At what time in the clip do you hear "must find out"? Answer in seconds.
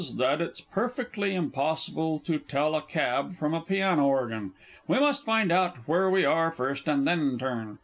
4.99-5.77